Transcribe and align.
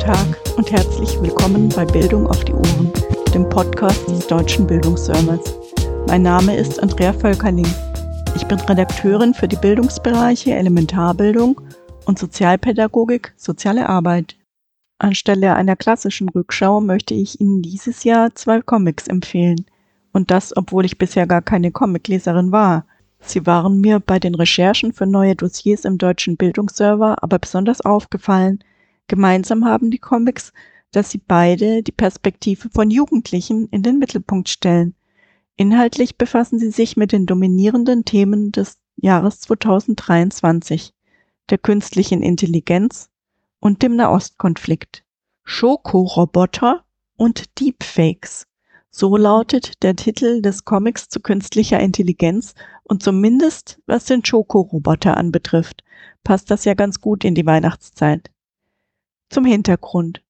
Tag 0.00 0.56
und 0.56 0.72
herzlich 0.72 1.20
willkommen 1.20 1.68
bei 1.68 1.84
Bildung 1.84 2.26
auf 2.26 2.42
die 2.46 2.54
Ohren, 2.54 2.90
dem 3.34 3.46
Podcast 3.50 4.08
des 4.08 4.26
Deutschen 4.26 4.66
Bildungsservers. 4.66 5.54
Mein 6.06 6.22
Name 6.22 6.56
ist 6.56 6.82
Andrea 6.82 7.12
Völkerling. 7.12 7.68
Ich 8.34 8.46
bin 8.46 8.58
Redakteurin 8.60 9.34
für 9.34 9.46
die 9.46 9.56
Bildungsbereiche 9.56 10.54
Elementarbildung 10.54 11.60
und 12.06 12.18
Sozialpädagogik, 12.18 13.34
soziale 13.36 13.90
Arbeit. 13.90 14.36
Anstelle 14.98 15.54
einer 15.54 15.76
klassischen 15.76 16.30
Rückschau 16.30 16.80
möchte 16.80 17.12
ich 17.12 17.38
Ihnen 17.38 17.60
dieses 17.60 18.02
Jahr 18.02 18.34
zwei 18.34 18.62
Comics 18.62 19.06
empfehlen. 19.06 19.66
Und 20.12 20.30
das, 20.30 20.56
obwohl 20.56 20.86
ich 20.86 20.96
bisher 20.96 21.26
gar 21.26 21.42
keine 21.42 21.72
Comicleserin 21.72 22.52
war. 22.52 22.86
Sie 23.20 23.46
waren 23.46 23.82
mir 23.82 24.00
bei 24.00 24.18
den 24.18 24.34
Recherchen 24.34 24.94
für 24.94 25.06
neue 25.06 25.36
Dossiers 25.36 25.84
im 25.84 25.98
deutschen 25.98 26.38
Bildungsserver 26.38 27.22
aber 27.22 27.38
besonders 27.38 27.82
aufgefallen. 27.82 28.64
Gemeinsam 29.10 29.64
haben 29.64 29.90
die 29.90 29.98
Comics, 29.98 30.52
dass 30.92 31.10
sie 31.10 31.18
beide 31.18 31.82
die 31.82 31.90
Perspektive 31.90 32.70
von 32.70 32.92
Jugendlichen 32.92 33.66
in 33.70 33.82
den 33.82 33.98
Mittelpunkt 33.98 34.48
stellen. 34.48 34.94
Inhaltlich 35.56 36.16
befassen 36.16 36.60
sie 36.60 36.70
sich 36.70 36.96
mit 36.96 37.10
den 37.10 37.26
dominierenden 37.26 38.04
Themen 38.04 38.52
des 38.52 38.78
Jahres 38.94 39.40
2023, 39.40 40.92
der 41.48 41.58
künstlichen 41.58 42.22
Intelligenz 42.22 43.10
und 43.58 43.82
dem 43.82 43.96
Nahostkonflikt. 43.96 45.02
Schokoroboter 45.42 46.84
und 47.16 47.58
Deepfakes. 47.58 48.46
So 48.92 49.16
lautet 49.16 49.82
der 49.82 49.96
Titel 49.96 50.40
des 50.40 50.64
Comics 50.64 51.08
zu 51.08 51.18
künstlicher 51.18 51.80
Intelligenz 51.80 52.54
und 52.84 53.02
zumindest 53.02 53.80
was 53.86 54.04
den 54.04 54.24
Schokoroboter 54.24 55.16
anbetrifft, 55.16 55.82
passt 56.22 56.48
das 56.52 56.64
ja 56.64 56.74
ganz 56.74 57.00
gut 57.00 57.24
in 57.24 57.34
die 57.34 57.46
Weihnachtszeit. 57.46 58.30
Zum 59.30 59.44
Hintergrund. 59.44 60.24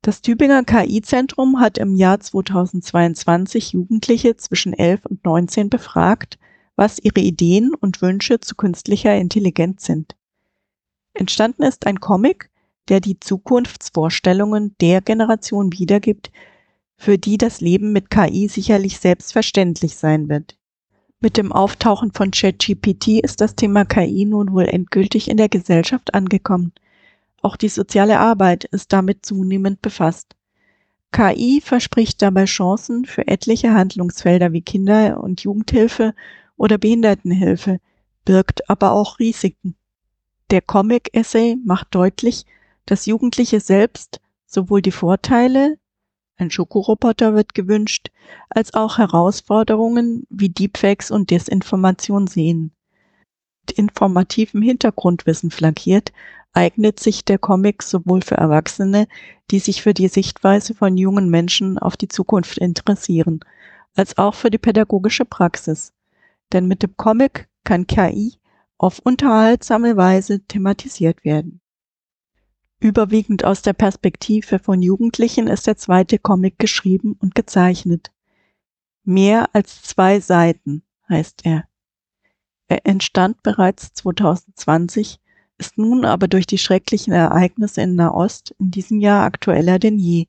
Das 0.00 0.22
Tübinger 0.22 0.62
KI-Zentrum 0.62 1.58
hat 1.58 1.78
im 1.78 1.96
Jahr 1.96 2.20
2022 2.20 3.72
Jugendliche 3.72 4.36
zwischen 4.36 4.72
11 4.72 5.06
und 5.06 5.24
19 5.24 5.68
befragt, 5.68 6.38
was 6.76 7.00
ihre 7.00 7.18
Ideen 7.18 7.74
und 7.74 8.02
Wünsche 8.02 8.38
zu 8.38 8.54
künstlicher 8.54 9.16
Intelligenz 9.16 9.84
sind. 9.84 10.14
Entstanden 11.12 11.64
ist 11.64 11.88
ein 11.88 11.98
Comic, 11.98 12.50
der 12.88 13.00
die 13.00 13.18
Zukunftsvorstellungen 13.18 14.76
der 14.80 15.00
Generation 15.00 15.72
wiedergibt, 15.72 16.30
für 16.96 17.18
die 17.18 17.36
das 17.36 17.60
Leben 17.60 17.92
mit 17.92 18.10
KI 18.10 18.46
sicherlich 18.46 19.00
selbstverständlich 19.00 19.96
sein 19.96 20.28
wird. 20.28 20.56
Mit 21.18 21.36
dem 21.36 21.50
Auftauchen 21.50 22.12
von 22.12 22.30
ChatGPT 22.30 23.24
ist 23.24 23.40
das 23.40 23.56
Thema 23.56 23.84
KI 23.84 24.24
nun 24.24 24.52
wohl 24.52 24.66
endgültig 24.66 25.28
in 25.28 25.36
der 25.36 25.48
Gesellschaft 25.48 26.14
angekommen. 26.14 26.72
Auch 27.44 27.58
die 27.58 27.68
soziale 27.68 28.20
Arbeit 28.20 28.64
ist 28.64 28.90
damit 28.94 29.26
zunehmend 29.26 29.82
befasst. 29.82 30.34
KI 31.12 31.60
verspricht 31.62 32.22
dabei 32.22 32.46
Chancen 32.46 33.04
für 33.04 33.28
etliche 33.28 33.74
Handlungsfelder 33.74 34.52
wie 34.52 34.62
Kinder- 34.62 35.22
und 35.22 35.42
Jugendhilfe 35.42 36.14
oder 36.56 36.78
Behindertenhilfe, 36.78 37.80
birgt 38.24 38.70
aber 38.70 38.92
auch 38.92 39.18
Risiken. 39.18 39.76
Der 40.50 40.62
Comic-Essay 40.62 41.58
macht 41.62 41.88
deutlich, 41.94 42.46
dass 42.86 43.04
Jugendliche 43.04 43.60
selbst 43.60 44.22
sowohl 44.46 44.80
die 44.80 44.90
Vorteile 44.90 45.76
ein 46.36 46.50
Schokoroboter 46.50 47.34
wird 47.34 47.52
gewünscht, 47.52 48.10
als 48.48 48.72
auch 48.72 48.96
Herausforderungen 48.96 50.26
wie 50.30 50.48
Deepfakes 50.48 51.10
und 51.10 51.30
Desinformation 51.30 52.26
sehen. 52.26 52.72
Mit 53.66 53.76
informativem 53.76 54.62
Hintergrundwissen 54.62 55.50
flankiert, 55.50 56.10
eignet 56.54 57.00
sich 57.00 57.24
der 57.24 57.38
Comic 57.38 57.82
sowohl 57.82 58.22
für 58.22 58.36
Erwachsene, 58.36 59.06
die 59.50 59.58
sich 59.58 59.82
für 59.82 59.92
die 59.92 60.08
Sichtweise 60.08 60.74
von 60.74 60.96
jungen 60.96 61.28
Menschen 61.28 61.78
auf 61.78 61.96
die 61.96 62.08
Zukunft 62.08 62.58
interessieren, 62.58 63.40
als 63.94 64.16
auch 64.16 64.34
für 64.34 64.50
die 64.50 64.58
pädagogische 64.58 65.24
Praxis. 65.24 65.92
Denn 66.52 66.66
mit 66.66 66.82
dem 66.82 66.96
Comic 66.96 67.48
kann 67.64 67.86
KI 67.86 68.34
auf 68.78 69.00
unterhaltsame 69.00 69.96
Weise 69.96 70.44
thematisiert 70.46 71.24
werden. 71.24 71.60
Überwiegend 72.80 73.44
aus 73.44 73.62
der 73.62 73.72
Perspektive 73.72 74.58
von 74.58 74.82
Jugendlichen 74.82 75.46
ist 75.46 75.66
der 75.66 75.76
zweite 75.76 76.18
Comic 76.18 76.58
geschrieben 76.58 77.16
und 77.18 77.34
gezeichnet. 77.34 78.12
Mehr 79.04 79.54
als 79.54 79.82
zwei 79.82 80.20
Seiten 80.20 80.82
heißt 81.08 81.42
er. 81.44 81.64
Er 82.68 82.86
entstand 82.86 83.42
bereits 83.42 83.92
2020, 83.94 85.20
ist 85.58 85.78
nun 85.78 86.04
aber 86.04 86.28
durch 86.28 86.46
die 86.46 86.58
schrecklichen 86.58 87.12
Ereignisse 87.12 87.82
in 87.82 87.94
Nahost 87.94 88.54
in 88.58 88.70
diesem 88.70 89.00
Jahr 89.00 89.24
aktueller 89.24 89.78
denn 89.78 89.98
je. 89.98 90.26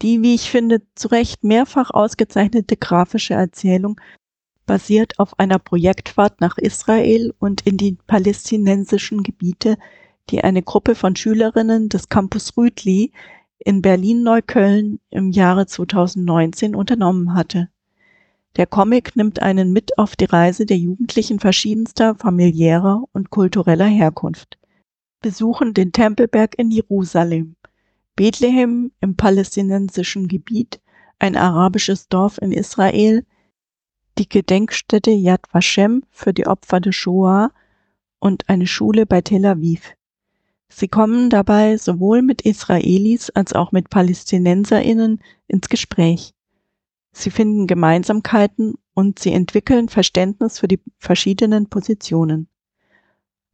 Die, 0.00 0.22
wie 0.22 0.34
ich 0.34 0.50
finde, 0.50 0.82
zu 0.94 1.08
Recht 1.08 1.42
mehrfach 1.42 1.90
ausgezeichnete 1.90 2.76
grafische 2.76 3.34
Erzählung 3.34 4.00
basiert 4.66 5.18
auf 5.18 5.38
einer 5.38 5.58
Projektfahrt 5.58 6.40
nach 6.40 6.58
Israel 6.58 7.34
und 7.38 7.62
in 7.62 7.76
die 7.76 7.96
palästinensischen 8.06 9.22
Gebiete 9.22 9.76
die 10.30 10.44
eine 10.44 10.62
Gruppe 10.62 10.94
von 10.94 11.16
Schülerinnen 11.16 11.88
des 11.88 12.08
Campus 12.08 12.56
Rütli 12.56 13.12
in 13.58 13.82
Berlin-Neukölln 13.82 15.00
im 15.10 15.30
Jahre 15.30 15.66
2019 15.66 16.76
unternommen 16.76 17.34
hatte. 17.34 17.70
Der 18.58 18.66
Comic 18.66 19.14
nimmt 19.14 19.40
einen 19.40 19.72
mit 19.72 19.98
auf 19.98 20.16
die 20.16 20.24
Reise 20.24 20.66
der 20.66 20.76
Jugendlichen 20.76 21.38
verschiedenster 21.38 22.16
familiärer 22.16 23.04
und 23.12 23.30
kultureller 23.30 23.86
Herkunft, 23.86 24.58
besuchen 25.20 25.74
den 25.74 25.92
Tempelberg 25.92 26.58
in 26.58 26.72
Jerusalem, 26.72 27.54
Bethlehem 28.16 28.90
im 29.00 29.14
palästinensischen 29.14 30.26
Gebiet, 30.26 30.80
ein 31.20 31.36
arabisches 31.36 32.08
Dorf 32.08 32.38
in 32.42 32.50
Israel, 32.50 33.24
die 34.18 34.28
Gedenkstätte 34.28 35.12
Yad 35.12 35.42
Vashem 35.52 36.02
für 36.10 36.34
die 36.34 36.48
Opfer 36.48 36.80
der 36.80 36.90
Shoah 36.90 37.52
und 38.18 38.48
eine 38.48 38.66
Schule 38.66 39.06
bei 39.06 39.20
Tel 39.20 39.46
Aviv. 39.46 39.94
Sie 40.68 40.88
kommen 40.88 41.30
dabei 41.30 41.76
sowohl 41.76 42.22
mit 42.22 42.42
Israelis 42.42 43.30
als 43.30 43.52
auch 43.52 43.70
mit 43.70 43.88
Palästinenserinnen 43.88 45.22
ins 45.46 45.68
Gespräch. 45.68 46.34
Sie 47.12 47.30
finden 47.30 47.66
Gemeinsamkeiten 47.66 48.74
und 48.94 49.18
sie 49.18 49.32
entwickeln 49.32 49.88
Verständnis 49.88 50.58
für 50.58 50.68
die 50.68 50.80
verschiedenen 50.98 51.68
Positionen. 51.68 52.48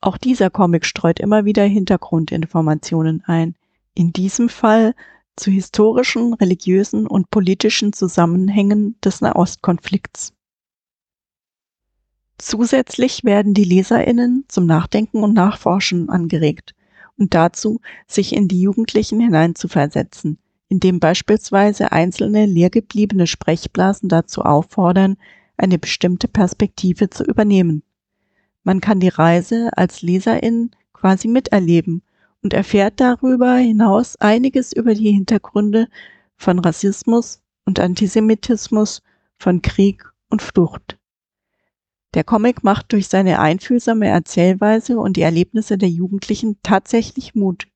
Auch 0.00 0.18
dieser 0.18 0.50
Comic 0.50 0.84
streut 0.84 1.20
immer 1.20 1.44
wieder 1.44 1.64
Hintergrundinformationen 1.64 3.22
ein, 3.26 3.54
in 3.94 4.12
diesem 4.12 4.48
Fall 4.48 4.94
zu 5.36 5.50
historischen, 5.50 6.34
religiösen 6.34 7.06
und 7.06 7.30
politischen 7.30 7.92
Zusammenhängen 7.92 9.00
des 9.02 9.20
Nahostkonflikts. 9.20 10.32
Zusätzlich 12.38 13.24
werden 13.24 13.54
die 13.54 13.64
Leserinnen 13.64 14.44
zum 14.48 14.66
Nachdenken 14.66 15.22
und 15.22 15.34
Nachforschen 15.34 16.10
angeregt 16.10 16.74
und 17.16 17.34
dazu, 17.34 17.80
sich 18.06 18.34
in 18.34 18.48
die 18.48 18.60
Jugendlichen 18.60 19.20
hineinzuversetzen, 19.20 20.38
indem 20.68 21.00
beispielsweise 21.00 21.92
einzelne 21.92 22.46
leergebliebene 22.46 23.26
Sprechblasen 23.26 24.08
dazu 24.08 24.42
auffordern, 24.42 25.16
eine 25.56 25.78
bestimmte 25.78 26.28
Perspektive 26.28 27.10
zu 27.10 27.24
übernehmen. 27.24 27.82
Man 28.62 28.80
kann 28.80 29.00
die 29.00 29.08
Reise 29.08 29.70
als 29.76 30.02
Leserin 30.02 30.70
quasi 30.92 31.28
miterleben 31.28 32.02
und 32.42 32.54
erfährt 32.54 33.00
darüber 33.00 33.56
hinaus 33.56 34.16
einiges 34.16 34.72
über 34.72 34.94
die 34.94 35.12
Hintergründe 35.12 35.88
von 36.36 36.58
Rassismus 36.58 37.40
und 37.64 37.78
Antisemitismus, 37.80 39.02
von 39.36 39.62
Krieg 39.62 40.04
und 40.28 40.42
Flucht. 40.42 40.98
Der 42.14 42.24
Comic 42.24 42.62
macht 42.62 42.92
durch 42.92 43.08
seine 43.08 43.40
einfühlsame 43.40 44.06
Erzählweise 44.06 44.98
und 44.98 45.16
die 45.16 45.22
Erlebnisse 45.22 45.76
der 45.76 45.88
Jugendlichen 45.88 46.58
tatsächlich 46.62 47.34
Mut. 47.34 47.66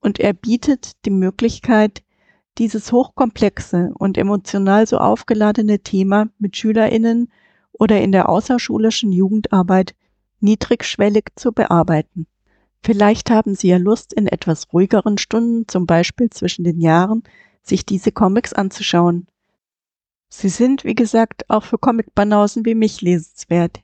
Und 0.00 0.20
er 0.20 0.32
bietet 0.32 1.04
die 1.04 1.10
Möglichkeit, 1.10 2.04
dieses 2.58 2.92
hochkomplexe 2.92 3.92
und 3.98 4.18
emotional 4.18 4.86
so 4.86 4.98
aufgeladene 4.98 5.80
Thema 5.80 6.28
mit 6.38 6.56
Schülerinnen 6.56 7.30
oder 7.72 8.00
in 8.00 8.12
der 8.12 8.28
außerschulischen 8.28 9.12
Jugendarbeit 9.12 9.94
niedrigschwellig 10.40 11.26
zu 11.36 11.52
bearbeiten. 11.52 12.26
Vielleicht 12.82 13.30
haben 13.30 13.54
Sie 13.54 13.68
ja 13.68 13.76
Lust, 13.76 14.12
in 14.12 14.26
etwas 14.26 14.72
ruhigeren 14.72 15.18
Stunden, 15.18 15.66
zum 15.68 15.86
Beispiel 15.86 16.30
zwischen 16.30 16.64
den 16.64 16.80
Jahren, 16.80 17.22
sich 17.62 17.84
diese 17.84 18.12
Comics 18.12 18.52
anzuschauen. 18.52 19.26
Sie 20.28 20.48
sind, 20.48 20.84
wie 20.84 20.94
gesagt, 20.94 21.48
auch 21.48 21.64
für 21.64 21.78
Comic-Banausen 21.78 22.64
wie 22.64 22.74
mich 22.74 23.00
lesenswert. 23.00 23.80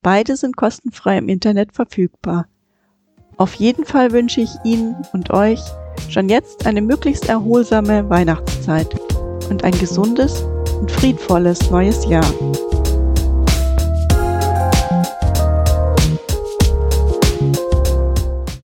Beide 0.00 0.36
sind 0.36 0.56
kostenfrei 0.56 1.18
im 1.18 1.28
Internet 1.28 1.72
verfügbar. 1.72 2.48
Auf 3.36 3.54
jeden 3.54 3.84
Fall 3.84 4.12
wünsche 4.12 4.40
ich 4.40 4.50
Ihnen 4.64 4.96
und 5.12 5.30
euch 5.30 5.60
schon 6.08 6.28
jetzt 6.28 6.66
eine 6.66 6.82
möglichst 6.82 7.28
erholsame 7.28 8.08
Weihnachtszeit 8.08 8.88
und 9.50 9.64
ein 9.64 9.78
gesundes 9.78 10.42
und 10.80 10.90
friedvolles 10.90 11.70
neues 11.70 12.06
Jahr. 12.06 12.24